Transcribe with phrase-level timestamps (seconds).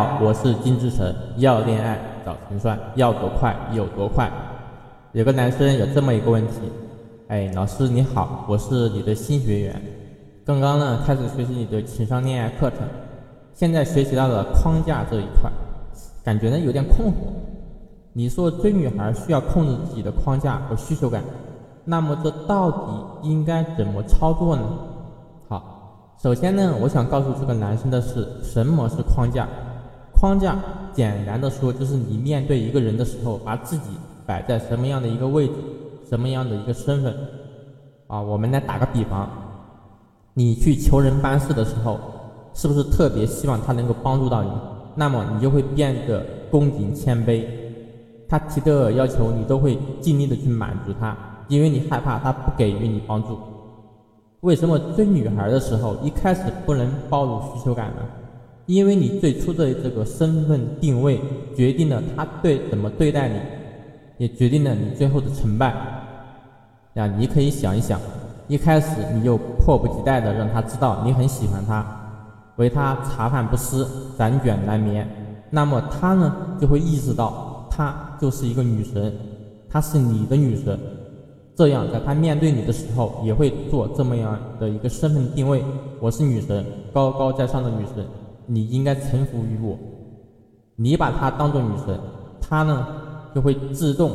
[0.00, 4.30] 好，我是金志成，要恋爱找陈帅，要多快有多快。
[5.12, 6.54] 有个男生有这么一个问题，
[7.28, 9.82] 哎，老师你好，我是你的新学员，
[10.42, 12.78] 刚刚呢开始学习你的情商恋爱课程，
[13.52, 15.52] 现在学习到了框架这一块，
[16.24, 17.12] 感觉呢有点困惑。
[18.14, 21.22] 你说追女孩需要控制自己的框架和需求感，
[21.84, 24.62] 那么这到底应该怎么操作呢？
[25.46, 29.46] 好，首先呢，我想告诉这个男生的是，什么是框架？
[30.20, 30.54] 框架，
[30.92, 33.84] 简单的说，就是你面对一个人的时候，把自己
[34.26, 35.54] 摆在什么样的一个位置，
[36.06, 37.16] 什么样的一个身份。
[38.06, 39.26] 啊，我们来打个比方，
[40.34, 41.98] 你去求人办事的时候，
[42.52, 44.50] 是不是特别希望他能够帮助到你？
[44.94, 47.42] 那么你就会变得恭谨谦卑，
[48.28, 51.16] 他提的要求你都会尽力的去满足他，
[51.48, 53.38] 因为你害怕他不给予你帮助。
[54.40, 58.02] 为什么追女孩的时候一开始不能暴露需求感呢？
[58.70, 61.20] 因为你最初的这个身份定位，
[61.56, 63.34] 决定了他对怎么对待你，
[64.18, 65.74] 也决定了你最后的成败。
[66.94, 68.00] 呀，你可以想一想，
[68.46, 71.84] 一开始你就迫不及待的让他知道你很喜欢他，
[72.58, 73.84] 为他茶饭不思，
[74.16, 75.04] 辗转难眠，
[75.50, 79.12] 那么他呢就会意识到，她就是一个女神，
[79.68, 80.78] 她是你的女神，
[81.56, 85.60] 这样在他面对你的时候，也会做这么样的一个身份定位：
[85.98, 88.06] 我是女神，高高在上的女神。
[88.52, 89.78] 你应该臣服于我，
[90.74, 91.96] 你把她当做女神，
[92.40, 92.84] 她呢
[93.32, 94.10] 就会自动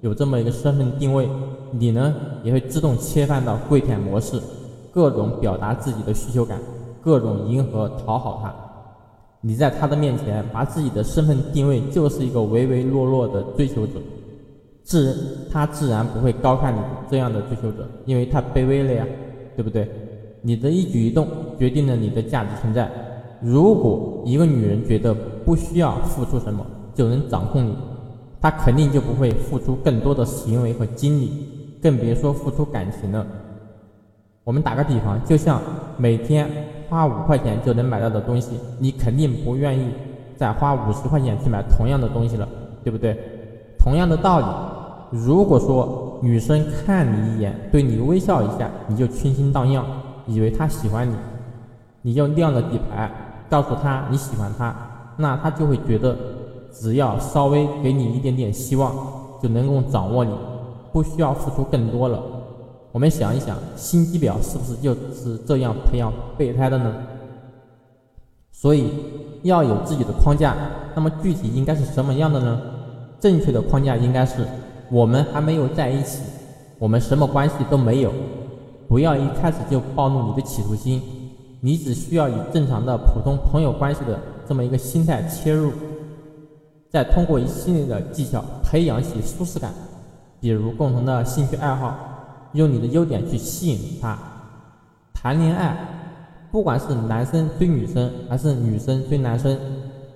[0.00, 1.28] 有这么一个身份定位，
[1.70, 4.40] 你呢也会自动切换到跪舔模式，
[4.90, 6.58] 各种表达自己的需求感，
[7.00, 8.52] 各种迎合讨好她。
[9.40, 13.92] 你在她的面前把自己的身份定位就是一个唯唯诺诺的追求者，
[14.82, 19.06] 自她自然不会高看你这样的追求者，因为太卑微了呀，
[19.54, 19.88] 对不对？
[20.42, 22.90] 你的一举一动决定了你的价值存在。
[23.46, 25.12] 如果一个女人觉得
[25.44, 26.64] 不需要付出什么
[26.94, 27.76] 就能掌控你，
[28.40, 31.30] 她肯定就不会付出更多的行为和精力，
[31.82, 33.26] 更别说付出感情了。
[34.44, 35.60] 我们打个比方，就像
[35.98, 36.48] 每天
[36.88, 39.90] 花五块钱就能买到的东西，你肯定不愿意
[40.36, 42.48] 再花五十块钱去买同样的东西了，
[42.82, 43.14] 对不对？
[43.78, 44.46] 同样的道理，
[45.18, 49.84] 如果说女生看你一眼，对你微笑一下，你就倾心荡漾，
[50.26, 51.14] 以为她喜欢你，
[52.00, 53.10] 你就亮了底牌。
[53.48, 54.74] 告诉他你喜欢他，
[55.16, 56.16] 那他就会觉得，
[56.72, 58.92] 只要稍微给你一点点希望，
[59.42, 60.32] 就能够掌握你，
[60.92, 62.22] 不需要付出更多了。
[62.90, 66.94] 我们想一想，心机婊是不是就是这样培养备胎的呢？
[68.52, 68.88] 所以
[69.42, 70.54] 要有自己的框架，
[70.94, 72.60] 那么具体应该是什么样的呢？
[73.20, 74.46] 正确的框架应该是，
[74.90, 76.22] 我们还没有在一起，
[76.78, 78.12] 我们什么关系都没有，
[78.88, 81.02] 不要一开始就暴露你的企图心。
[81.64, 85.72] 你只需要以正常的普通朋友关系的这么一个心态切入，
[86.90, 89.72] 再通过一系列的技巧培养起舒适感，
[90.42, 91.96] 比如共同的兴趣爱好，
[92.52, 94.18] 用你的优点去吸引他。
[95.14, 95.74] 谈恋爱，
[96.52, 99.58] 不管是男生追女生还是女生追男生，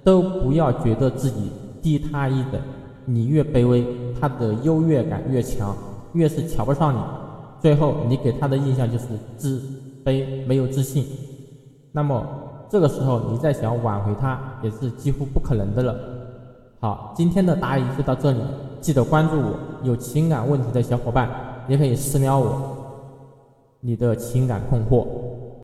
[0.04, 1.50] 都不要觉得自己
[1.80, 2.60] 低他一等，
[3.06, 3.86] 你越卑微，
[4.20, 5.74] 他的优越感越强，
[6.12, 6.98] 越是瞧不上你，
[7.62, 9.06] 最后你给他的印象就是
[9.38, 9.62] 自
[10.04, 11.06] 卑，没有自信。
[11.92, 12.24] 那么
[12.68, 15.94] 这个时候，你再想挽回他，也是几乎不可能的了。
[16.80, 18.40] 好，今天的答疑就到这里，
[18.80, 19.54] 记得关注我。
[19.82, 21.30] 有情感问题的小伙伴，
[21.68, 22.76] 也可以私聊我，
[23.80, 25.06] 你的情感困惑。